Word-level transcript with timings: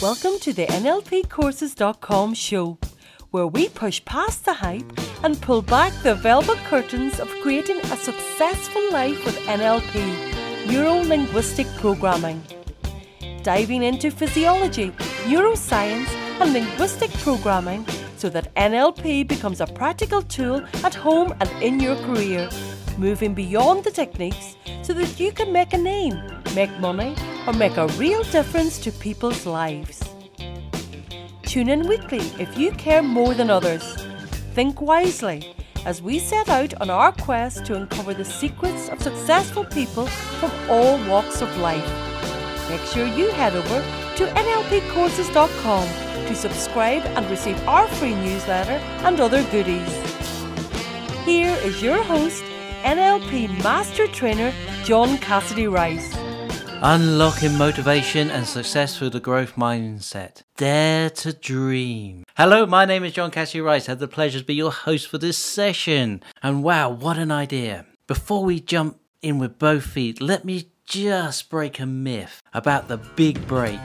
Welcome 0.00 0.38
to 0.42 0.52
the 0.52 0.64
NLPcourses.com 0.66 2.34
show, 2.34 2.78
where 3.32 3.48
we 3.48 3.68
push 3.68 4.04
past 4.04 4.44
the 4.44 4.52
hype 4.52 4.84
and 5.24 5.42
pull 5.42 5.60
back 5.60 5.92
the 6.04 6.14
velvet 6.14 6.58
curtains 6.68 7.18
of 7.18 7.28
creating 7.42 7.78
a 7.80 7.96
successful 7.96 8.92
life 8.92 9.24
with 9.26 9.36
NLP, 9.38 10.68
Neuro 10.70 11.00
Linguistic 11.02 11.66
Programming. 11.78 12.40
Diving 13.42 13.82
into 13.82 14.12
physiology, 14.12 14.92
neuroscience, 15.24 16.10
and 16.40 16.52
linguistic 16.52 17.10
programming 17.14 17.84
so 18.16 18.28
that 18.28 18.54
NLP 18.54 19.26
becomes 19.26 19.60
a 19.60 19.66
practical 19.66 20.22
tool 20.22 20.64
at 20.84 20.94
home 20.94 21.34
and 21.40 21.50
in 21.60 21.80
your 21.80 21.96
career, 22.04 22.48
moving 22.98 23.34
beyond 23.34 23.82
the 23.82 23.90
techniques 23.90 24.54
so 24.82 24.92
that 24.92 25.18
you 25.18 25.32
can 25.32 25.52
make 25.52 25.72
a 25.72 25.78
name, 25.78 26.22
make 26.54 26.70
money, 26.78 27.16
or 27.48 27.52
make 27.54 27.78
a 27.78 27.86
real 27.96 28.22
difference 28.24 28.78
to 28.78 28.92
people's 28.92 29.46
lives. 29.46 30.02
Tune 31.44 31.70
in 31.70 31.88
weekly 31.88 32.20
if 32.38 32.58
you 32.58 32.72
care 32.72 33.02
more 33.02 33.32
than 33.32 33.48
others. 33.48 33.96
Think 34.52 34.82
wisely 34.82 35.54
as 35.86 36.02
we 36.02 36.18
set 36.18 36.50
out 36.50 36.78
on 36.82 36.90
our 36.90 37.10
quest 37.10 37.64
to 37.64 37.74
uncover 37.74 38.12
the 38.12 38.24
secrets 38.24 38.90
of 38.90 39.00
successful 39.00 39.64
people 39.64 40.06
from 40.40 40.52
all 40.68 41.02
walks 41.08 41.40
of 41.40 41.56
life. 41.56 41.88
Make 42.68 42.82
sure 42.82 43.06
you 43.06 43.30
head 43.30 43.56
over 43.56 43.80
to 44.16 44.26
nlpcourses.com 44.26 45.88
to 46.26 46.34
subscribe 46.34 47.02
and 47.16 47.30
receive 47.30 47.58
our 47.66 47.88
free 47.88 48.14
newsletter 48.14 48.78
and 49.06 49.20
other 49.20 49.42
goodies. 49.44 49.90
Here 51.24 51.56
is 51.64 51.82
your 51.82 52.02
host, 52.02 52.44
NLP 52.82 53.62
Master 53.64 54.06
Trainer 54.08 54.52
John 54.84 55.16
Cassidy 55.16 55.66
Rice. 55.66 56.17
Unlocking 56.80 57.58
motivation 57.58 58.30
and 58.30 58.46
success 58.46 58.96
through 58.96 59.10
the 59.10 59.18
growth 59.18 59.56
mindset. 59.56 60.42
Dare 60.56 61.10
to 61.10 61.32
dream. 61.32 62.22
Hello, 62.36 62.66
my 62.66 62.84
name 62.84 63.02
is 63.02 63.14
John 63.14 63.32
Cassidy 63.32 63.60
Rice. 63.60 63.88
I 63.88 63.92
have 63.92 63.98
the 63.98 64.06
pleasure 64.06 64.38
to 64.38 64.44
be 64.44 64.54
your 64.54 64.70
host 64.70 65.08
for 65.08 65.18
this 65.18 65.36
session. 65.36 66.22
And 66.40 66.62
wow, 66.62 66.88
what 66.88 67.18
an 67.18 67.32
idea. 67.32 67.84
Before 68.06 68.44
we 68.44 68.60
jump 68.60 69.00
in 69.22 69.40
with 69.40 69.58
both 69.58 69.82
feet, 69.82 70.20
let 70.20 70.44
me 70.44 70.70
just 70.86 71.50
break 71.50 71.80
a 71.80 71.86
myth 71.86 72.44
about 72.54 72.86
the 72.86 72.98
big 72.98 73.44
break. 73.48 73.80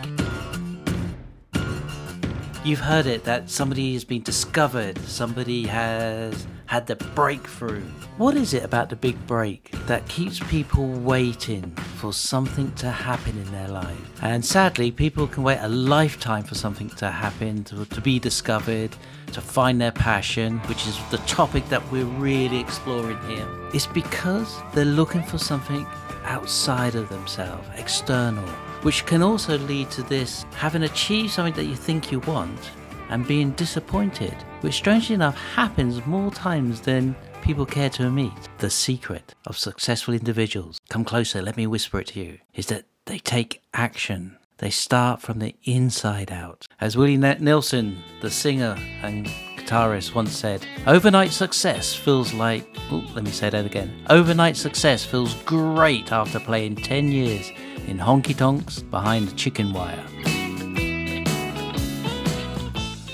You've 2.64 2.82
heard 2.82 3.08
it 3.08 3.24
that 3.24 3.50
somebody 3.50 3.94
has 3.94 4.06
been 4.06 4.22
discovered, 4.22 5.00
somebody 5.00 5.66
has 5.66 6.46
had 6.74 6.88
the 6.88 6.96
breakthrough. 7.14 7.84
What 8.18 8.36
is 8.36 8.56
it 8.56 8.64
about 8.64 8.90
the 8.90 8.96
big 8.96 9.28
break 9.28 9.70
that 9.86 10.08
keeps 10.08 10.40
people 10.40 10.88
waiting 10.88 11.70
for 12.02 12.12
something 12.12 12.72
to 12.78 12.90
happen 12.90 13.38
in 13.38 13.52
their 13.52 13.68
life? 13.68 14.24
And 14.24 14.44
sadly, 14.44 14.90
people 14.90 15.28
can 15.28 15.44
wait 15.44 15.60
a 15.62 15.68
lifetime 15.68 16.42
for 16.42 16.56
something 16.56 16.90
to 17.02 17.12
happen, 17.12 17.64
to, 17.66 17.86
to 17.86 18.02
be 18.02 18.18
discovered, 18.18 18.90
to 19.34 19.40
find 19.40 19.80
their 19.80 19.92
passion, 19.92 20.58
which 20.62 20.88
is 20.88 20.98
the 21.12 21.20
topic 21.28 21.70
that 21.70 21.92
we're 21.92 22.06
really 22.06 22.60
exploring 22.60 23.20
here. 23.28 23.48
It's 23.72 23.86
because 23.86 24.52
they're 24.74 24.84
looking 24.84 25.22
for 25.22 25.38
something 25.38 25.86
outside 26.24 26.96
of 26.96 27.08
themselves, 27.10 27.68
external, 27.76 28.48
which 28.82 29.06
can 29.06 29.22
also 29.22 29.60
lead 29.60 29.92
to 29.92 30.02
this 30.02 30.44
having 30.56 30.82
achieved 30.82 31.34
something 31.34 31.54
that 31.54 31.66
you 31.66 31.76
think 31.76 32.12
you 32.12 32.20
want 32.22 32.72
and 33.14 33.28
being 33.28 33.52
disappointed, 33.52 34.34
which 34.62 34.74
strangely 34.74 35.14
enough 35.14 35.38
happens 35.54 36.04
more 36.08 36.32
times 36.32 36.82
than 36.82 37.16
people 37.44 37.66
care 37.66 37.90
to 37.92 38.08
admit. 38.08 38.34
The 38.58 38.72
secret 38.72 39.36
of 39.46 39.58
successful 39.58 40.16
individuals, 40.16 40.82
come 40.90 41.06
closer, 41.06 41.42
let 41.42 41.56
me 41.56 41.68
whisper 41.68 42.00
it 42.00 42.08
to 42.08 42.20
you, 42.20 42.40
is 42.56 42.66
that 42.68 42.86
they 43.06 43.20
take 43.20 43.62
action. 43.74 44.38
They 44.58 44.72
start 44.72 45.22
from 45.22 45.40
the 45.40 45.56
inside 45.64 46.32
out. 46.32 46.66
As 46.82 46.98
Willie 46.98 47.18
Nelson, 47.18 48.02
the 48.22 48.32
singer 48.32 48.76
and 49.04 49.28
guitarist, 49.58 50.16
once 50.16 50.36
said, 50.36 50.66
Overnight 50.88 51.32
success 51.32 51.94
feels 51.94 52.34
like. 52.34 52.66
Oh, 52.90 53.06
let 53.14 53.24
me 53.24 53.32
say 53.32 53.50
that 53.50 53.66
again. 53.66 54.04
Overnight 54.10 54.58
success 54.58 55.06
feels 55.06 55.36
great 55.44 56.12
after 56.12 56.40
playing 56.40 56.78
10 56.78 57.12
years 57.12 57.52
in 57.88 57.98
honky 57.98 58.36
tonks 58.36 58.82
behind 58.82 59.30
a 59.30 59.34
chicken 59.34 59.74
wire. 59.74 60.04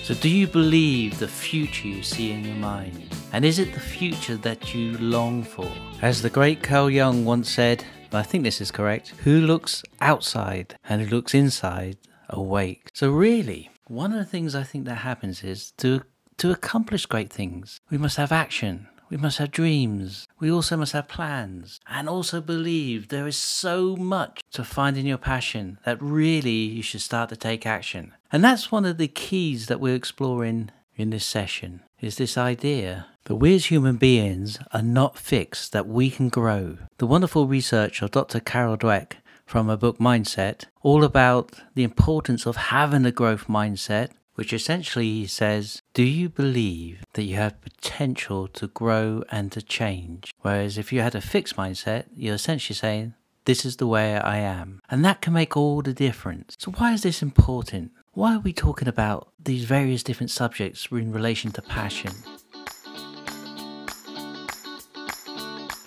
So, 0.10 0.16
do 0.16 0.28
you 0.28 0.48
believe 0.48 1.20
the 1.20 1.28
future 1.28 1.88
you 1.88 2.02
see 2.02 2.32
in 2.32 2.44
your 2.44 2.56
mind? 2.56 3.16
And 3.32 3.46
is 3.46 3.60
it 3.60 3.76
the 3.76 3.80
future 3.80 4.38
that 4.38 4.74
you 4.74 4.98
long 4.98 5.44
for? 5.44 5.72
As 6.02 6.24
the 6.24 6.32
great 6.32 6.64
Carl 6.64 6.90
Jung 6.90 7.26
once 7.26 7.48
said, 7.48 7.86
I 8.12 8.24
think 8.24 8.44
this 8.44 8.60
is 8.60 8.72
correct, 8.72 9.10
who 9.24 9.42
looks 9.42 9.84
outside 10.02 10.80
and 10.84 11.00
who 11.00 11.16
looks 11.16 11.36
inside 11.36 11.98
awake. 12.28 12.90
So, 12.96 13.12
really, 13.12 13.70
one 13.86 14.12
of 14.12 14.18
the 14.18 14.26
things 14.26 14.56
I 14.56 14.64
think 14.64 14.86
that 14.86 14.96
happens 14.96 15.44
is 15.44 15.74
to, 15.78 16.02
to 16.38 16.50
accomplish 16.50 17.06
great 17.06 17.32
things, 17.32 17.80
we 17.92 18.00
must 18.00 18.18
have 18.18 18.32
action. 18.32 18.88
We 19.10 19.18
must 19.18 19.40
have 19.40 19.52
dreams. 19.52 20.28
We 20.40 20.52
also 20.52 20.78
must 20.78 20.94
have 20.94 21.08
plans 21.08 21.80
and 21.88 22.08
also 22.08 22.42
believe 22.42 23.08
there 23.08 23.28
is 23.28 23.38
so 23.38 23.96
much 23.96 24.42
to 24.52 24.64
find 24.64 24.98
in 24.98 25.08
your 25.08 25.18
passion 25.18 25.80
that 25.84 26.02
really 26.02 26.52
you 26.52 26.84
should 26.84 27.02
start 27.02 27.30
to 27.30 27.36
take 27.36 27.66
action. 27.66 28.14
And 28.32 28.44
that's 28.44 28.72
one 28.72 28.86
of 28.86 28.98
the 28.98 29.08
keys 29.08 29.66
that 29.66 29.80
we're 29.80 29.96
exploring 29.96 30.70
in 30.96 31.10
this 31.10 31.26
session 31.26 31.82
is 32.00 32.18
this 32.18 32.38
idea 32.38 33.08
that 33.26 33.36
we 33.36 33.56
as 33.56 33.66
human 33.66 33.98
beings 33.98 34.60
are 34.74 34.82
not 34.82 35.18
fixed, 35.18 35.72
that 35.72 35.88
we 35.88 36.10
can 36.10 36.30
grow. 36.30 36.78
The 36.98 37.08
wonderful 37.08 37.48
research 37.48 38.02
of 38.02 38.12
Dr. 38.12 38.40
Carol 38.40 38.78
Dweck 38.78 39.14
from 39.46 39.68
her 39.68 39.78
book 39.78 39.98
Mindset, 39.98 40.66
all 40.82 41.04
about 41.04 41.60
the 41.74 41.84
importance 41.84 42.46
of 42.46 42.56
having 42.56 43.06
a 43.06 43.12
growth 43.12 43.48
mindset, 43.48 44.12
which 44.40 44.54
essentially 44.54 45.28
says, 45.28 45.82
Do 45.94 46.02
you 46.02 46.30
believe 46.30 47.04
that 47.12 47.24
you 47.24 47.36
have 47.36 47.60
potential 47.60 48.48
to 48.48 48.68
grow 48.68 49.22
and 49.30 49.52
to 49.52 49.62
change? 49.62 50.34
Whereas 50.40 50.78
if 50.78 50.94
you 50.94 51.02
had 51.02 51.14
a 51.14 51.20
fixed 51.20 51.58
mindset, 51.58 52.06
you're 52.16 52.36
essentially 52.36 52.74
saying, 52.74 53.16
This 53.44 53.66
is 53.66 53.76
the 53.76 53.86
way 53.86 54.18
I 54.18 54.38
am. 54.38 54.80
And 54.90 55.04
that 55.04 55.20
can 55.20 55.34
make 55.34 55.58
all 55.58 55.82
the 55.82 55.92
difference. 55.92 56.56
So, 56.58 56.72
why 56.72 56.94
is 56.94 57.04
this 57.04 57.22
important? 57.22 57.92
Why 58.14 58.36
are 58.36 58.40
we 58.40 58.54
talking 58.54 58.88
about 58.88 59.28
these 59.44 59.66
various 59.66 60.04
different 60.04 60.32
subjects 60.32 60.88
in 60.90 61.12
relation 61.12 61.52
to 61.52 61.62
passion? 61.62 62.14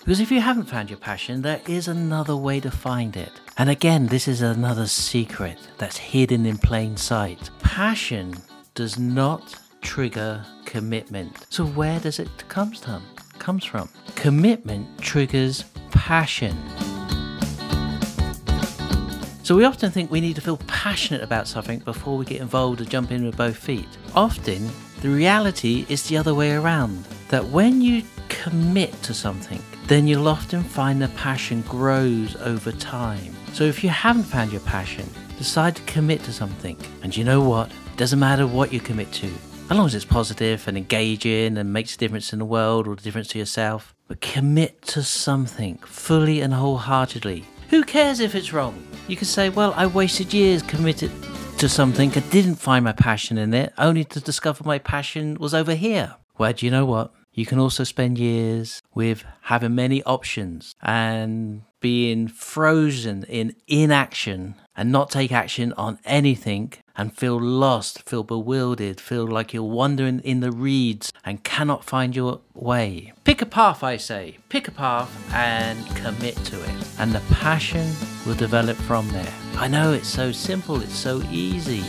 Because 0.03 0.19
if 0.19 0.31
you 0.31 0.41
haven't 0.41 0.65
found 0.65 0.89
your 0.89 0.99
passion, 0.99 1.43
there 1.43 1.61
is 1.65 1.87
another 1.87 2.35
way 2.35 2.59
to 2.59 2.69
find 2.69 3.15
it. 3.15 3.31
And 3.57 3.69
again, 3.69 4.07
this 4.07 4.27
is 4.27 4.41
another 4.41 4.85
secret 4.85 5.57
that's 5.77 5.95
hidden 5.95 6.45
in 6.45 6.57
plain 6.57 6.97
sight. 6.97 7.49
Passion 7.59 8.35
does 8.75 8.99
not 8.99 9.55
trigger 9.79 10.45
commitment. 10.65 11.45
So 11.49 11.65
where 11.65 12.01
does 12.01 12.19
it 12.19 12.27
come 12.49 12.73
from? 12.73 13.01
Comes 13.39 13.63
from 13.63 13.87
commitment 14.15 14.99
triggers 14.99 15.63
passion. 15.91 16.57
So 19.43 19.55
we 19.55 19.63
often 19.63 19.89
think 19.89 20.11
we 20.11 20.19
need 20.19 20.35
to 20.35 20.41
feel 20.41 20.57
passionate 20.67 21.23
about 21.23 21.47
something 21.47 21.79
before 21.79 22.17
we 22.17 22.25
get 22.25 22.41
involved 22.41 22.81
or 22.81 22.85
jump 22.85 23.11
in 23.11 23.25
with 23.25 23.37
both 23.37 23.55
feet. 23.55 23.87
Often, 24.15 24.69
the 25.01 25.09
reality 25.09 25.85
is 25.87 26.03
the 26.09 26.17
other 26.17 26.35
way 26.35 26.51
around. 26.51 27.05
That 27.29 27.45
when 27.45 27.81
you 27.81 28.03
commit 28.27 29.01
to 29.03 29.13
something, 29.13 29.61
then 29.93 30.07
you'll 30.07 30.27
often 30.27 30.63
find 30.63 30.99
the 30.99 31.07
passion 31.09 31.61
grows 31.61 32.35
over 32.37 32.71
time. 32.71 33.31
So 33.53 33.63
if 33.63 33.83
you 33.83 33.91
haven't 33.91 34.23
found 34.23 34.51
your 34.51 34.61
passion, 34.61 35.07
decide 35.37 35.75
to 35.75 35.83
commit 35.83 36.23
to 36.23 36.33
something. 36.33 36.75
And 37.03 37.15
you 37.15 37.23
know 37.23 37.41
what? 37.41 37.69
It 37.69 37.97
doesn't 37.97 38.17
matter 38.17 38.47
what 38.47 38.73
you 38.73 38.79
commit 38.79 39.11
to, 39.11 39.27
as 39.69 39.77
long 39.77 39.85
as 39.85 39.93
it's 39.93 40.03
positive 40.03 40.67
and 40.67 40.79
engaging 40.79 41.59
and 41.59 41.71
makes 41.71 41.93
a 41.93 41.99
difference 41.99 42.33
in 42.33 42.39
the 42.39 42.45
world 42.45 42.87
or 42.87 42.93
a 42.93 42.95
difference 42.95 43.27
to 43.27 43.37
yourself. 43.37 43.93
But 44.07 44.19
commit 44.19 44.81
to 44.93 45.03
something 45.03 45.77
fully 45.85 46.41
and 46.41 46.55
wholeheartedly. 46.55 47.45
Who 47.69 47.83
cares 47.83 48.19
if 48.19 48.33
it's 48.33 48.51
wrong? 48.51 48.87
You 49.07 49.15
can 49.15 49.27
say, 49.27 49.49
well, 49.49 49.75
I 49.77 49.85
wasted 49.85 50.33
years 50.33 50.63
committed 50.63 51.11
to 51.59 51.69
something, 51.69 52.11
I 52.13 52.21
didn't 52.31 52.55
find 52.55 52.83
my 52.83 52.93
passion 52.93 53.37
in 53.37 53.53
it, 53.53 53.71
only 53.77 54.05
to 54.05 54.19
discover 54.19 54.63
my 54.63 54.79
passion 54.79 55.35
was 55.35 55.53
over 55.53 55.75
here. 55.75 56.15
Well, 56.39 56.51
do 56.51 56.65
you 56.65 56.71
know 56.71 56.85
what? 56.85 57.13
You 57.33 57.45
can 57.47 57.57
also 57.57 57.83
spend 57.83 58.19
years 58.19 58.81
with 58.93 59.25
having 59.41 59.73
many 59.73 60.03
options 60.03 60.75
and 60.81 61.63
being 61.79 62.27
frozen 62.27 63.23
in 63.23 63.55
inaction 63.67 64.55
and 64.75 64.91
not 64.91 65.09
take 65.09 65.31
action 65.31 65.73
on 65.73 65.99
anything 66.05 66.73
and 66.95 67.15
feel 67.17 67.39
lost, 67.39 68.07
feel 68.07 68.23
bewildered, 68.23 69.01
feel 69.01 69.27
like 69.27 69.53
you're 69.53 69.63
wandering 69.63 70.19
in 70.19 70.39
the 70.41 70.51
reeds 70.51 71.11
and 71.25 71.43
cannot 71.43 71.83
find 71.83 72.15
your 72.15 72.41
way. 72.53 73.13
Pick 73.23 73.41
a 73.41 73.47
path, 73.47 73.83
I 73.83 73.97
say. 73.97 74.37
Pick 74.49 74.67
a 74.67 74.71
path 74.71 75.11
and 75.33 75.83
commit 75.95 76.35
to 76.45 76.61
it. 76.61 76.87
And 76.99 77.13
the 77.13 77.21
passion 77.31 77.91
will 78.25 78.35
develop 78.35 78.77
from 78.77 79.09
there. 79.09 79.33
I 79.55 79.67
know 79.67 79.91
it's 79.91 80.07
so 80.07 80.31
simple, 80.31 80.81
it's 80.81 80.95
so 80.95 81.21
easy. 81.31 81.83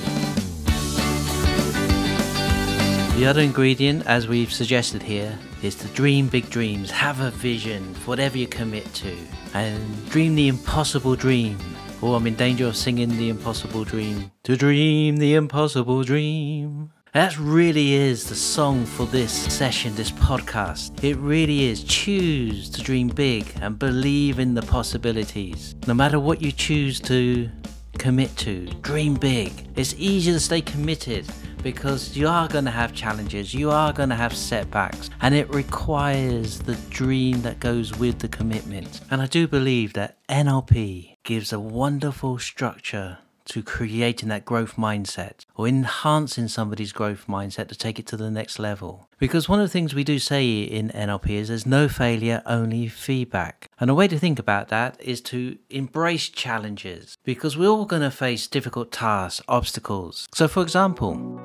The 3.16 3.26
other 3.26 3.42
ingredient, 3.42 4.06
as 4.06 4.26
we've 4.26 4.52
suggested 4.52 5.02
here, 5.02 5.38
is 5.62 5.76
to 5.76 5.88
dream 5.88 6.28
big 6.28 6.50
dreams, 6.50 6.90
have 6.90 7.20
a 7.20 7.30
vision 7.30 7.94
for 7.94 8.10
whatever 8.10 8.36
you 8.36 8.48
commit 8.48 8.92
to, 8.94 9.16
and 9.54 10.10
dream 10.10 10.34
the 10.34 10.48
impossible 10.48 11.14
dream, 11.14 11.56
Oh, 12.02 12.14
I'm 12.14 12.26
in 12.26 12.34
danger 12.34 12.66
of 12.66 12.76
singing 12.76 13.16
the 13.16 13.30
impossible 13.30 13.82
dream. 13.82 14.30
To 14.42 14.56
dream 14.58 15.16
the 15.16 15.36
impossible 15.36 16.02
dream. 16.02 16.90
That 17.14 17.38
really 17.38 17.94
is 17.94 18.28
the 18.28 18.34
song 18.34 18.84
for 18.84 19.06
this 19.06 19.32
session, 19.32 19.94
this 19.94 20.10
podcast. 20.10 21.02
It 21.02 21.16
really 21.16 21.64
is. 21.64 21.82
Choose 21.84 22.68
to 22.70 22.82
dream 22.82 23.08
big 23.08 23.50
and 23.62 23.78
believe 23.78 24.38
in 24.38 24.52
the 24.52 24.60
possibilities. 24.60 25.76
No 25.86 25.94
matter 25.94 26.20
what 26.20 26.42
you 26.42 26.52
choose 26.52 27.00
to 27.00 27.48
commit 27.96 28.36
to, 28.38 28.66
dream 28.82 29.14
big. 29.14 29.52
It's 29.76 29.94
easier 29.94 30.34
to 30.34 30.40
stay 30.40 30.60
committed 30.60 31.26
because 31.64 32.16
you 32.16 32.28
are 32.28 32.46
going 32.46 32.66
to 32.66 32.70
have 32.70 32.92
challenges, 32.92 33.54
you 33.54 33.70
are 33.70 33.92
going 33.92 34.10
to 34.10 34.14
have 34.14 34.36
setbacks, 34.36 35.10
and 35.22 35.34
it 35.34 35.52
requires 35.52 36.60
the 36.60 36.76
dream 36.90 37.40
that 37.42 37.58
goes 37.58 37.98
with 37.98 38.18
the 38.18 38.28
commitment. 38.28 39.00
And 39.10 39.22
I 39.22 39.26
do 39.26 39.48
believe 39.48 39.94
that 39.94 40.18
NLP 40.28 41.16
gives 41.24 41.52
a 41.52 41.58
wonderful 41.58 42.38
structure 42.38 43.18
to 43.46 43.62
creating 43.62 44.28
that 44.30 44.44
growth 44.44 44.76
mindset 44.76 45.44
or 45.54 45.68
enhancing 45.68 46.48
somebody's 46.48 46.92
growth 46.92 47.26
mindset 47.26 47.68
to 47.68 47.74
take 47.74 47.98
it 47.98 48.06
to 48.06 48.16
the 48.16 48.30
next 48.30 48.58
level. 48.58 49.08
Because 49.18 49.48
one 49.48 49.60
of 49.60 49.64
the 49.64 49.72
things 49.72 49.94
we 49.94 50.04
do 50.04 50.18
say 50.18 50.62
in 50.62 50.90
NLP 50.90 51.30
is 51.30 51.48
there's 51.48 51.66
no 51.66 51.88
failure, 51.88 52.42
only 52.46 52.88
feedback. 52.88 53.70
And 53.78 53.90
a 53.90 53.94
way 53.94 54.08
to 54.08 54.18
think 54.18 54.38
about 54.38 54.68
that 54.68 55.00
is 55.00 55.20
to 55.22 55.58
embrace 55.70 56.28
challenges 56.28 57.16
because 57.24 57.56
we're 57.56 57.68
all 57.68 57.86
going 57.86 58.02
to 58.02 58.10
face 58.10 58.46
difficult 58.46 58.92
tasks, 58.92 59.42
obstacles. 59.48 60.26
So, 60.32 60.48
for 60.48 60.62
example, 60.62 61.40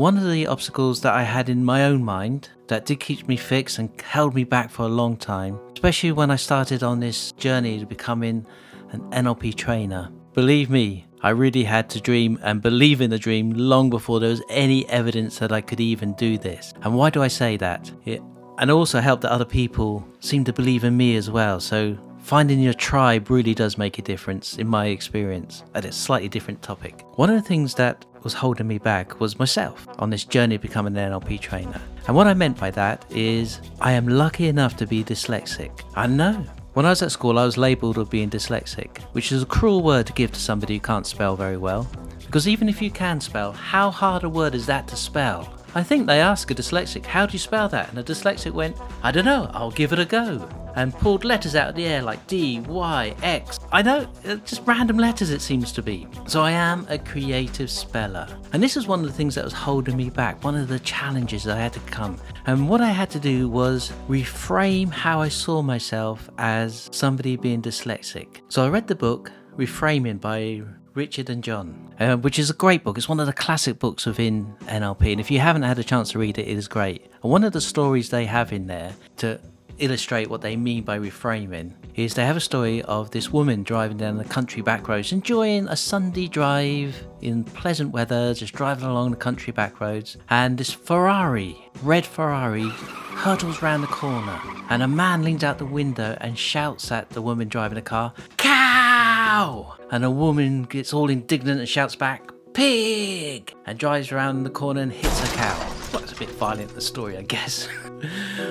one 0.00 0.16
of 0.16 0.30
the 0.30 0.46
obstacles 0.46 1.02
that 1.02 1.12
I 1.12 1.24
had 1.24 1.50
in 1.50 1.62
my 1.62 1.84
own 1.84 2.02
mind 2.02 2.48
that 2.68 2.86
did 2.86 3.00
keep 3.00 3.28
me 3.28 3.36
fixed 3.36 3.78
and 3.78 3.90
held 4.00 4.34
me 4.34 4.44
back 4.44 4.70
for 4.70 4.84
a 4.84 4.88
long 4.88 5.14
time, 5.14 5.60
especially 5.74 6.10
when 6.10 6.30
I 6.30 6.36
started 6.36 6.82
on 6.82 7.00
this 7.00 7.32
journey 7.32 7.78
to 7.78 7.84
becoming 7.84 8.46
an 8.92 9.00
NLP 9.10 9.54
trainer. 9.56 10.10
Believe 10.32 10.70
me, 10.70 11.06
I 11.22 11.28
really 11.30 11.64
had 11.64 11.90
to 11.90 12.00
dream 12.00 12.38
and 12.42 12.62
believe 12.62 13.02
in 13.02 13.10
the 13.10 13.18
dream 13.18 13.50
long 13.50 13.90
before 13.90 14.20
there 14.20 14.30
was 14.30 14.42
any 14.48 14.88
evidence 14.88 15.38
that 15.38 15.52
I 15.52 15.60
could 15.60 15.80
even 15.80 16.14
do 16.14 16.38
this. 16.38 16.72
And 16.80 16.94
why 16.94 17.10
do 17.10 17.22
I 17.22 17.28
say 17.28 17.58
that? 17.58 17.92
It 18.06 18.22
and 18.56 18.70
also 18.70 19.00
helped 19.00 19.22
that 19.22 19.32
other 19.32 19.44
people 19.44 20.06
seem 20.20 20.44
to 20.44 20.52
believe 20.54 20.82
in 20.82 20.96
me 20.96 21.16
as 21.16 21.30
well. 21.30 21.60
So 21.60 21.98
finding 22.22 22.60
your 22.60 22.74
tribe 22.74 23.30
really 23.30 23.54
does 23.54 23.78
make 23.78 23.98
a 23.98 24.02
difference 24.02 24.58
in 24.58 24.66
my 24.66 24.86
experience 24.86 25.64
at 25.74 25.84
a 25.84 25.92
slightly 25.92 26.28
different 26.28 26.62
topic. 26.62 27.04
One 27.16 27.30
of 27.30 27.36
the 27.36 27.48
things 27.48 27.74
that 27.74 28.04
was 28.22 28.34
holding 28.34 28.66
me 28.66 28.78
back 28.78 29.20
was 29.20 29.38
myself 29.38 29.86
on 29.98 30.10
this 30.10 30.24
journey 30.24 30.56
to 30.56 30.62
becoming 30.62 30.96
an 30.96 31.12
NLP 31.12 31.40
trainer. 31.40 31.80
And 32.06 32.16
what 32.16 32.26
I 32.26 32.34
meant 32.34 32.58
by 32.58 32.70
that 32.72 33.04
is 33.10 33.60
I 33.80 33.92
am 33.92 34.08
lucky 34.08 34.48
enough 34.48 34.76
to 34.76 34.86
be 34.86 35.02
dyslexic. 35.02 35.82
I 35.94 36.06
know 36.06 36.44
when 36.74 36.86
I 36.86 36.90
was 36.90 37.02
at 37.02 37.10
school, 37.10 37.38
I 37.38 37.44
was 37.44 37.58
labelled 37.58 37.98
of 37.98 38.10
being 38.10 38.30
dyslexic, 38.30 39.02
which 39.12 39.32
is 39.32 39.42
a 39.42 39.46
cruel 39.46 39.82
word 39.82 40.06
to 40.06 40.12
give 40.12 40.30
to 40.32 40.40
somebody 40.40 40.74
who 40.74 40.80
can't 40.80 41.06
spell 41.06 41.34
very 41.34 41.56
well. 41.56 41.90
Because 42.20 42.46
even 42.46 42.68
if 42.68 42.80
you 42.80 42.92
can 42.92 43.20
spell, 43.20 43.50
how 43.50 43.90
hard 43.90 44.22
a 44.22 44.28
word 44.28 44.54
is 44.54 44.66
that 44.66 44.86
to 44.88 44.96
spell? 44.96 45.52
I 45.74 45.82
think 45.82 46.06
they 46.06 46.20
asked 46.20 46.50
a 46.50 46.54
dyslexic, 46.54 47.04
How 47.04 47.26
do 47.26 47.32
you 47.32 47.40
spell 47.40 47.68
that? 47.70 47.88
And 47.90 47.98
a 47.98 48.04
dyslexic 48.04 48.52
went, 48.52 48.76
I 49.02 49.10
don't 49.10 49.24
know, 49.24 49.50
I'll 49.52 49.72
give 49.72 49.92
it 49.92 49.98
a 49.98 50.04
go. 50.04 50.48
And 50.74 50.92
pulled 50.94 51.24
letters 51.24 51.54
out 51.54 51.68
of 51.68 51.74
the 51.74 51.86
air 51.86 52.02
like 52.02 52.26
D, 52.26 52.60
Y, 52.60 53.14
X. 53.22 53.58
I 53.72 53.82
know, 53.82 54.06
uh, 54.26 54.36
just 54.36 54.62
random 54.66 54.98
letters 54.98 55.30
it 55.30 55.40
seems 55.40 55.72
to 55.72 55.82
be. 55.82 56.06
So 56.26 56.42
I 56.42 56.52
am 56.52 56.86
a 56.88 56.98
creative 56.98 57.70
speller. 57.70 58.26
And 58.52 58.62
this 58.62 58.76
is 58.76 58.86
one 58.86 59.00
of 59.00 59.06
the 59.06 59.12
things 59.12 59.34
that 59.34 59.44
was 59.44 59.52
holding 59.52 59.96
me 59.96 60.10
back, 60.10 60.42
one 60.44 60.54
of 60.54 60.68
the 60.68 60.80
challenges 60.80 61.46
I 61.46 61.56
had 61.56 61.72
to 61.74 61.80
come. 61.80 62.18
And 62.46 62.68
what 62.68 62.80
I 62.80 62.90
had 62.90 63.10
to 63.10 63.20
do 63.20 63.48
was 63.48 63.92
reframe 64.08 64.90
how 64.90 65.20
I 65.20 65.28
saw 65.28 65.62
myself 65.62 66.28
as 66.38 66.88
somebody 66.92 67.36
being 67.36 67.62
dyslexic. 67.62 68.40
So 68.48 68.64
I 68.64 68.68
read 68.68 68.86
the 68.86 68.94
book 68.94 69.32
Reframing 69.56 70.20
by 70.20 70.62
Richard 70.94 71.30
and 71.30 71.42
John, 71.44 71.94
uh, 72.00 72.16
which 72.16 72.38
is 72.38 72.50
a 72.50 72.54
great 72.54 72.82
book. 72.82 72.98
It's 72.98 73.08
one 73.08 73.20
of 73.20 73.26
the 73.26 73.32
classic 73.32 73.78
books 73.78 74.06
within 74.06 74.54
NLP. 74.62 75.12
And 75.12 75.20
if 75.20 75.30
you 75.30 75.38
haven't 75.38 75.62
had 75.62 75.78
a 75.78 75.84
chance 75.84 76.12
to 76.12 76.18
read 76.18 76.38
it, 76.38 76.48
it 76.48 76.56
is 76.56 76.68
great. 76.68 77.10
And 77.22 77.30
one 77.30 77.44
of 77.44 77.52
the 77.52 77.60
stories 77.60 78.10
they 78.10 78.24
have 78.26 78.52
in 78.52 78.66
there 78.66 78.94
to 79.18 79.40
illustrate 79.80 80.30
what 80.30 80.40
they 80.40 80.56
mean 80.56 80.84
by 80.84 80.98
reframing 80.98 81.72
is 81.96 82.14
they 82.14 82.24
have 82.24 82.36
a 82.36 82.40
story 82.40 82.82
of 82.82 83.10
this 83.10 83.30
woman 83.30 83.62
driving 83.62 83.96
down 83.96 84.16
the 84.16 84.24
country 84.24 84.62
back 84.62 84.88
roads, 84.88 85.12
enjoying 85.12 85.66
a 85.68 85.76
Sunday 85.76 86.28
drive 86.28 87.06
in 87.20 87.44
pleasant 87.44 87.90
weather, 87.92 88.32
just 88.34 88.54
driving 88.54 88.84
along 88.84 89.10
the 89.10 89.16
country 89.16 89.52
back 89.52 89.80
roads. 89.80 90.16
And 90.28 90.56
this 90.56 90.72
Ferrari, 90.72 91.56
red 91.82 92.06
Ferrari, 92.06 92.68
hurtles 92.68 93.60
round 93.62 93.82
the 93.82 93.88
corner. 93.88 94.40
And 94.70 94.82
a 94.82 94.88
man 94.88 95.22
leans 95.22 95.44
out 95.44 95.58
the 95.58 95.66
window 95.66 96.16
and 96.20 96.38
shouts 96.38 96.90
at 96.92 97.10
the 97.10 97.22
woman 97.22 97.48
driving 97.48 97.76
the 97.76 97.82
car, 97.82 98.12
Cow! 98.36 99.76
And 99.90 100.04
a 100.04 100.10
woman 100.10 100.64
gets 100.64 100.94
all 100.94 101.10
indignant 101.10 101.60
and 101.60 101.68
shouts 101.68 101.96
back, 101.96 102.30
Pig! 102.54 103.54
And 103.66 103.78
drives 103.78 104.12
around 104.12 104.44
the 104.44 104.50
corner 104.50 104.80
and 104.80 104.92
hits 104.92 105.22
a 105.22 105.36
cow. 105.36 105.58
Well, 105.92 106.02
it's 106.02 106.12
a 106.12 106.16
bit 106.16 106.30
violent, 106.30 106.74
the 106.74 106.80
story, 106.80 107.16
I 107.16 107.22
guess. 107.22 107.68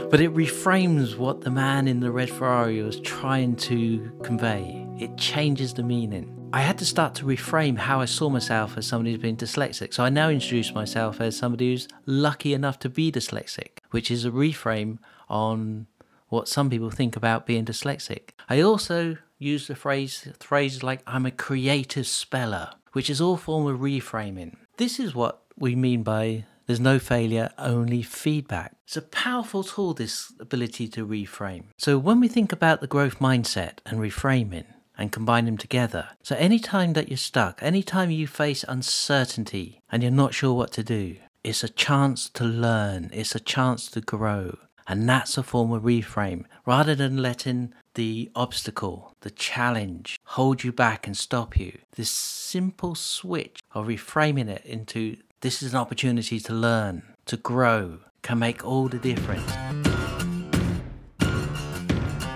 but 0.09 0.21
it 0.21 0.33
reframes 0.33 1.17
what 1.17 1.41
the 1.41 1.51
man 1.51 1.87
in 1.87 1.99
the 1.99 2.11
red 2.11 2.29
Ferrari 2.29 2.81
was 2.81 2.99
trying 3.01 3.55
to 3.55 4.11
convey. 4.23 4.87
It 4.99 5.17
changes 5.17 5.73
the 5.73 5.83
meaning. 5.83 6.35
I 6.51 6.61
had 6.61 6.79
to 6.79 6.85
start 6.85 7.13
to 7.15 7.25
reframe 7.25 7.77
how 7.77 8.01
I 8.01 8.05
saw 8.05 8.29
myself 8.29 8.75
as 8.75 8.87
somebody 8.87 9.11
who's 9.11 9.21
been 9.21 9.37
dyslexic. 9.37 9.93
So 9.93 10.03
I 10.03 10.09
now 10.09 10.29
introduce 10.29 10.73
myself 10.73 11.21
as 11.21 11.37
somebody 11.37 11.71
who's 11.71 11.87
lucky 12.07 12.53
enough 12.55 12.79
to 12.79 12.89
be 12.89 13.11
dyslexic, 13.11 13.79
which 13.91 14.09
is 14.09 14.25
a 14.25 14.31
reframe 14.31 14.97
on 15.29 15.85
what 16.29 16.47
some 16.47 16.69
people 16.69 16.89
think 16.89 17.15
about 17.15 17.45
being 17.45 17.65
dyslexic. 17.65 18.31
I 18.49 18.61
also 18.61 19.17
use 19.37 19.67
the 19.67 19.75
phrase 19.75 20.27
phrases 20.39 20.81
like 20.81 21.01
I'm 21.05 21.25
a 21.25 21.31
creative 21.31 22.07
speller, 22.07 22.71
which 22.93 23.09
is 23.09 23.21
all 23.21 23.37
form 23.37 23.67
of 23.67 23.79
reframing. 23.79 24.55
This 24.77 24.99
is 24.99 25.13
what 25.13 25.41
we 25.55 25.75
mean 25.75 26.01
by 26.03 26.45
there's 26.69 26.79
no 26.79 26.99
failure, 26.99 27.49
only 27.57 28.03
feedback. 28.03 28.75
It's 28.85 28.95
a 28.95 29.01
powerful 29.01 29.63
tool, 29.63 29.95
this 29.95 30.31
ability 30.39 30.87
to 30.89 31.03
reframe. 31.03 31.63
So 31.79 31.97
when 31.97 32.19
we 32.19 32.27
think 32.27 32.51
about 32.51 32.79
the 32.79 32.85
growth 32.85 33.17
mindset 33.17 33.79
and 33.87 33.97
reframing, 33.99 34.65
and 34.95 35.11
combine 35.11 35.45
them 35.45 35.57
together. 35.57 36.09
So, 36.21 36.35
anytime 36.35 36.91
that 36.93 37.07
you're 37.07 37.17
stuck, 37.17 37.63
anytime 37.63 38.11
you 38.11 38.27
face 38.27 38.65
uncertainty 38.67 39.79
and 39.89 40.03
you're 40.03 40.11
not 40.11 40.33
sure 40.33 40.53
what 40.53 40.73
to 40.73 40.83
do, 40.83 41.15
it's 41.41 41.63
a 41.63 41.69
chance 41.69 42.29
to 42.31 42.43
learn, 42.43 43.09
it's 43.13 43.33
a 43.33 43.39
chance 43.39 43.89
to 43.91 44.01
grow. 44.01 44.57
And 44.87 45.07
that's 45.07 45.37
a 45.37 45.43
form 45.43 45.71
of 45.71 45.83
reframe. 45.83 46.43
Rather 46.65 46.95
than 46.95 47.21
letting 47.21 47.73
the 47.93 48.29
obstacle, 48.35 49.15
the 49.21 49.29
challenge, 49.29 50.19
hold 50.25 50.63
you 50.63 50.71
back 50.73 51.07
and 51.07 51.15
stop 51.15 51.57
you, 51.57 51.77
this 51.95 52.11
simple 52.11 52.95
switch 52.95 53.59
of 53.71 53.87
reframing 53.87 54.49
it 54.49 54.65
into 54.65 55.15
this 55.41 55.63
is 55.63 55.73
an 55.73 55.79
opportunity 55.79 56.37
to 56.37 56.53
learn, 56.53 57.01
to 57.25 57.37
grow, 57.37 57.99
can 58.21 58.39
make 58.39 58.65
all 58.65 58.89
the 58.89 58.97
difference. 58.97 59.49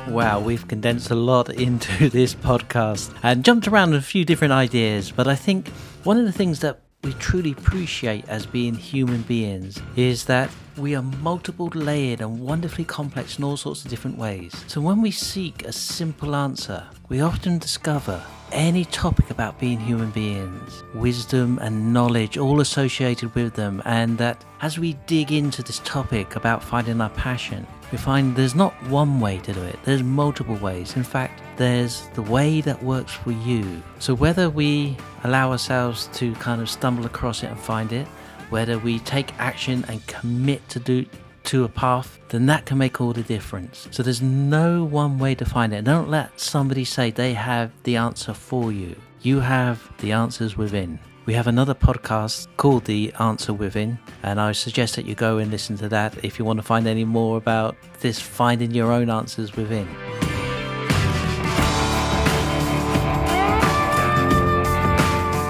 Wow, 0.07 0.39
we've 0.39 0.65
condensed 0.67 1.11
a 1.11 1.15
lot 1.15 1.49
into 1.53 2.09
this 2.09 2.33
podcast 2.33 3.13
and 3.21 3.43
jumped 3.43 3.67
around 3.67 3.93
a 3.93 4.01
few 4.01 4.23
different 4.23 4.53
ideas, 4.53 5.11
but 5.11 5.27
I 5.27 5.35
think 5.35 5.67
one 6.05 6.17
of 6.17 6.25
the 6.25 6.31
things 6.31 6.59
that 6.61 6.79
we 7.03 7.11
truly 7.13 7.51
appreciate 7.51 8.25
as 8.29 8.45
being 8.45 8.75
human 8.75 9.23
beings 9.23 9.81
is 9.97 10.23
that 10.25 10.49
we 10.77 10.95
are 10.95 11.01
multiple 11.01 11.69
layered 11.73 12.21
and 12.21 12.39
wonderfully 12.39 12.85
complex 12.85 13.37
in 13.37 13.43
all 13.43 13.57
sorts 13.57 13.83
of 13.83 13.91
different 13.91 14.17
ways. 14.17 14.53
So 14.67 14.79
when 14.79 15.01
we 15.01 15.11
seek 15.11 15.65
a 15.65 15.73
simple 15.73 16.33
answer, 16.35 16.87
we 17.09 17.19
often 17.19 17.57
discover 17.57 18.23
any 18.53 18.85
topic 18.85 19.29
about 19.29 19.59
being 19.59 19.79
human 19.79 20.11
beings, 20.11 20.83
wisdom 20.93 21.59
and 21.61 21.91
knowledge 21.91 22.37
all 22.37 22.61
associated 22.61 23.33
with 23.35 23.55
them, 23.55 23.81
and 23.83 24.17
that 24.19 24.45
as 24.61 24.79
we 24.79 24.93
dig 25.07 25.31
into 25.31 25.63
this 25.63 25.79
topic 25.83 26.35
about 26.35 26.63
finding 26.63 27.01
our 27.01 27.09
passion, 27.09 27.67
we 27.91 27.97
find 27.97 28.35
there's 28.35 28.55
not 28.55 28.73
one 28.87 29.19
way 29.19 29.39
to 29.39 29.53
do 29.53 29.61
it, 29.61 29.77
there's 29.83 30.03
multiple 30.03 30.55
ways. 30.55 30.95
In 30.95 31.03
fact, 31.03 31.41
there's 31.57 32.07
the 32.13 32.21
way 32.21 32.61
that 32.61 32.81
works 32.81 33.11
for 33.11 33.31
you. 33.31 33.81
So 33.99 34.13
whether 34.13 34.49
we 34.49 34.97
allow 35.23 35.51
ourselves 35.51 36.07
to 36.13 36.33
kind 36.35 36.61
of 36.61 36.69
stumble 36.69 37.05
across 37.05 37.43
it 37.43 37.47
and 37.47 37.59
find 37.59 37.91
it, 37.91 38.07
whether 38.49 38.77
we 38.77 38.99
take 38.99 39.37
action 39.39 39.83
and 39.87 40.05
commit 40.07 40.67
to 40.69 40.79
do 40.79 41.05
to 41.45 41.63
a 41.63 41.69
path, 41.69 42.19
then 42.29 42.45
that 42.47 42.65
can 42.65 42.77
make 42.77 43.01
all 43.01 43.13
the 43.13 43.23
difference. 43.23 43.87
So 43.91 44.03
there's 44.03 44.21
no 44.21 44.83
one 44.83 45.19
way 45.19 45.35
to 45.35 45.45
find 45.45 45.73
it. 45.73 45.83
Don't 45.83 46.09
let 46.09 46.39
somebody 46.39 46.85
say 46.85 47.11
they 47.11 47.33
have 47.33 47.71
the 47.83 47.95
answer 47.95 48.33
for 48.33 48.71
you. 48.71 48.95
You 49.21 49.39
have 49.39 49.91
the 49.99 50.11
answers 50.11 50.57
within. 50.57 50.99
We 51.25 51.33
have 51.35 51.47
another 51.47 51.73
podcast 51.73 52.47
called 52.57 52.83
The 52.83 53.13
Answer 53.17 53.53
Within, 53.53 53.97
and 54.23 54.41
I 54.41 54.51
suggest 54.51 54.97
that 54.97 55.05
you 55.05 55.15
go 55.15 55.37
and 55.37 55.49
listen 55.49 55.77
to 55.77 55.87
that 55.87 56.25
if 56.25 56.37
you 56.37 56.43
want 56.43 56.57
to 56.57 56.63
find 56.63 56.85
any 56.85 57.05
more 57.05 57.37
about 57.37 57.77
this 58.01 58.19
finding 58.19 58.71
your 58.71 58.91
own 58.91 59.09
answers 59.09 59.55
within. 59.55 59.87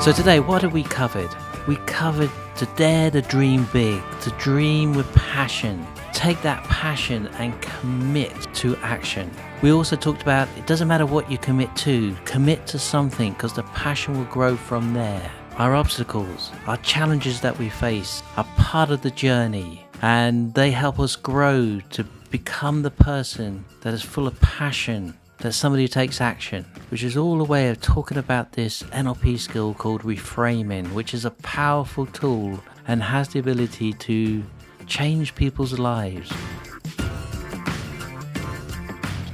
So, 0.03 0.11
today, 0.11 0.39
what 0.41 0.61
have 0.61 0.73
we 0.73 0.83
covered? 0.83 1.33
We 1.65 1.77
covered 1.85 2.29
to 2.57 2.65
dare 2.75 3.09
to 3.11 3.21
dream 3.21 3.67
big, 3.71 4.01
to 4.21 4.29
dream 4.31 4.93
with 4.93 5.11
passion, 5.15 5.85
take 6.11 6.41
that 6.41 6.63
passion 6.65 7.27
and 7.39 7.59
commit 7.61 8.33
to 8.55 8.75
action. 8.77 9.31
We 9.61 9.71
also 9.71 9.95
talked 9.95 10.21
about 10.21 10.49
it 10.57 10.67
doesn't 10.67 10.87
matter 10.87 11.05
what 11.05 11.31
you 11.31 11.37
commit 11.37 11.73
to, 11.77 12.15
commit 12.25 12.67
to 12.67 12.79
something 12.79 13.31
because 13.33 13.53
the 13.53 13.63
passion 13.63 14.17
will 14.17 14.25
grow 14.25 14.55
from 14.55 14.93
there. 14.93 15.31
Our 15.57 15.75
obstacles, 15.75 16.51
our 16.67 16.77
challenges 16.77 17.39
that 17.41 17.57
we 17.57 17.69
face 17.69 18.23
are 18.37 18.47
part 18.57 18.89
of 18.89 19.01
the 19.01 19.11
journey 19.11 19.85
and 20.01 20.53
they 20.53 20.71
help 20.71 20.99
us 20.99 21.15
grow 21.15 21.79
to 21.91 22.03
become 22.29 22.81
the 22.81 22.91
person 22.91 23.63
that 23.81 23.93
is 23.93 24.01
full 24.01 24.27
of 24.27 24.39
passion, 24.41 25.13
that 25.43 25.51
somebody 25.51 25.89
takes 25.89 26.21
action, 26.21 26.65
which 26.89 27.03
is 27.03 27.17
all 27.17 27.41
a 27.41 27.43
way 27.43 27.67
of 27.67 27.81
talking 27.81 28.17
about 28.17 28.53
this 28.53 28.81
NLP 28.83 29.37
skill 29.37 29.73
called 29.73 30.01
reframing, 30.03 30.89
which 30.93 31.13
is 31.13 31.25
a 31.25 31.31
powerful 31.31 32.05
tool 32.05 32.63
and 32.87 33.03
has 33.03 33.27
the 33.27 33.39
ability 33.39 33.91
to 33.91 34.41
change 34.87 35.35
people's 35.35 35.77
lives. 35.77 36.31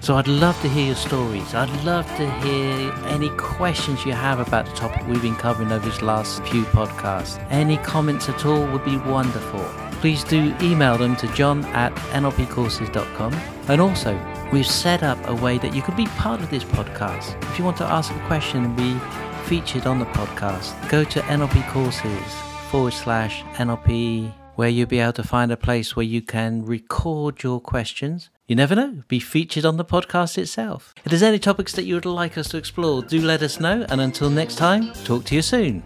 So 0.01 0.15
I'd 0.15 0.27
love 0.27 0.59
to 0.63 0.67
hear 0.69 0.87
your 0.87 0.95
stories. 0.95 1.53
I'd 1.53 1.69
love 1.85 2.07
to 2.17 2.31
hear 2.41 2.91
any 3.05 3.29
questions 3.37 4.03
you 4.03 4.13
have 4.13 4.39
about 4.39 4.65
the 4.65 4.71
topic 4.71 5.05
we've 5.07 5.21
been 5.21 5.35
covering 5.35 5.71
over 5.71 5.87
these 5.87 6.01
last 6.01 6.43
few 6.45 6.63
podcasts. 6.63 7.39
Any 7.51 7.77
comments 7.77 8.27
at 8.29 8.47
all 8.47 8.65
would 8.71 8.83
be 8.83 8.97
wonderful. 8.97 9.63
Please 10.01 10.23
do 10.23 10.55
email 10.59 10.97
them 10.97 11.15
to 11.17 11.27
john 11.33 11.63
at 11.65 11.93
nlpcourses.com. 12.13 13.58
And 13.69 13.79
also, 13.79 14.19
we've 14.51 14.65
set 14.65 15.03
up 15.03 15.19
a 15.27 15.35
way 15.35 15.59
that 15.59 15.75
you 15.75 15.83
can 15.83 15.95
be 15.95 16.07
part 16.07 16.41
of 16.41 16.49
this 16.49 16.63
podcast. 16.63 17.41
If 17.51 17.59
you 17.59 17.63
want 17.63 17.77
to 17.77 17.85
ask 17.85 18.11
a 18.11 18.19
question 18.27 18.65
and 18.65 18.75
be 18.75 18.97
featured 19.45 19.85
on 19.85 19.99
the 19.99 20.05
podcast, 20.05 20.73
go 20.89 21.03
to 21.03 21.19
NLP 21.21 21.69
courses 21.69 22.33
forward 22.71 22.93
slash 22.93 23.43
NLP 23.57 24.33
where 24.55 24.69
you'll 24.69 24.87
be 24.87 24.99
able 24.99 25.13
to 25.13 25.23
find 25.23 25.51
a 25.51 25.55
place 25.55 25.95
where 25.95 26.03
you 26.03 26.21
can 26.21 26.65
record 26.65 27.43
your 27.43 27.61
questions. 27.61 28.29
You 28.47 28.55
never 28.57 28.75
know, 28.75 29.03
be 29.07 29.19
featured 29.19 29.63
on 29.63 29.77
the 29.77 29.85
podcast 29.85 30.37
itself. 30.37 30.93
If 31.05 31.11
there's 31.11 31.23
any 31.23 31.39
topics 31.39 31.71
that 31.73 31.85
you 31.85 31.93
would 31.93 32.05
like 32.05 32.37
us 32.37 32.49
to 32.49 32.57
explore, 32.57 33.03
do 33.03 33.21
let 33.21 33.41
us 33.41 33.59
know. 33.59 33.85
And 33.87 34.01
until 34.01 34.29
next 34.29 34.55
time, 34.55 34.91
talk 35.05 35.23
to 35.25 35.35
you 35.35 35.41
soon. 35.41 35.83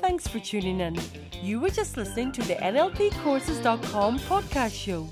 Thanks 0.00 0.26
for 0.26 0.40
tuning 0.40 0.80
in. 0.80 0.98
You 1.40 1.60
were 1.60 1.70
just 1.70 1.96
listening 1.96 2.32
to 2.32 2.42
the 2.42 2.54
NLPcourses.com 2.54 4.18
podcast 4.20 4.74
show. 4.74 5.08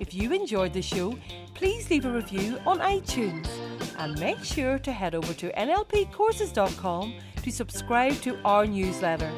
If 0.00 0.12
you 0.12 0.32
enjoyed 0.32 0.72
the 0.72 0.82
show, 0.82 1.16
please 1.54 1.88
leave 1.88 2.04
a 2.04 2.10
review 2.10 2.58
on 2.66 2.80
iTunes 2.80 3.48
and 3.98 4.18
make 4.18 4.42
sure 4.42 4.78
to 4.80 4.92
head 4.92 5.14
over 5.14 5.32
to 5.34 5.52
NLPcourses.com 5.52 7.14
to 7.42 7.52
subscribe 7.52 8.14
to 8.22 8.36
our 8.44 8.66
newsletter. 8.66 9.30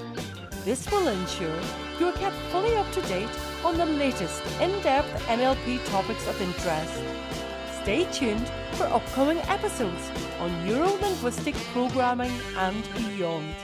This 0.65 0.91
will 0.91 1.09
ensure 1.09 1.61
you're 2.01 2.13
kept 2.13 2.37
fully 2.51 2.75
up 2.77 2.91
to 2.93 3.03
date 3.03 3.29
on 3.65 3.77
the 3.77 3.87
latest 3.87 4.43
in 4.61 4.71
depth 4.83 5.09
NLP 5.27 5.85
topics 5.91 6.27
of 6.27 6.41
interest. 6.41 7.03
Stay 7.83 8.05
tuned 8.11 8.49
for 8.73 8.85
upcoming 8.85 9.39
episodes 9.49 10.11
on 10.41 10.67
neuro 10.67 10.89
linguistic 11.01 11.55
programming 11.73 12.33
and 12.57 12.83
beyond. 12.97 13.55